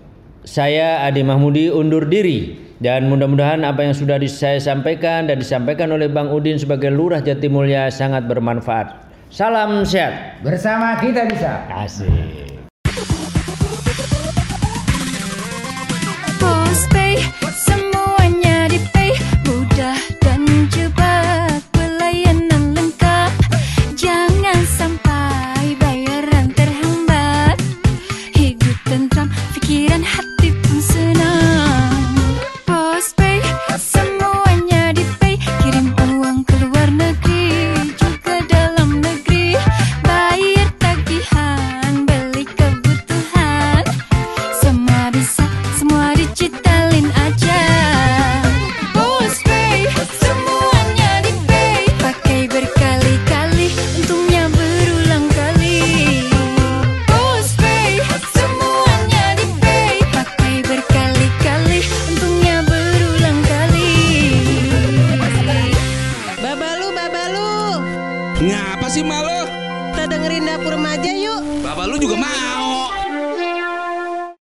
Saya 0.47 1.05
Adi 1.05 1.21
Mahmudi 1.21 1.67
undur 1.69 2.07
diri 2.07 2.55
dan 2.79 3.05
mudah-mudahan 3.11 3.67
apa 3.67 3.83
yang 3.83 3.93
sudah 3.93 4.15
saya 4.25 4.57
sampaikan 4.63 5.27
dan 5.27 5.43
disampaikan 5.43 5.91
oleh 5.93 6.07
Bang 6.09 6.31
Udin 6.33 6.57
sebagai 6.57 6.89
Lurah 6.89 7.19
Jatimulya 7.21 7.91
sangat 7.93 8.25
bermanfaat. 8.25 9.05
Salam 9.27 9.83
sehat. 9.83 10.39
Bersama 10.39 10.95
kita 11.03 11.27
bisa. 11.27 11.67
Asik. 11.67 12.46